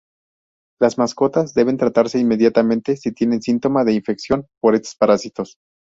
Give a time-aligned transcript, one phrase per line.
[0.79, 5.57] Las mascotas deben tratarse inmediatamente si tienen síntomas de infección por estos parásitos.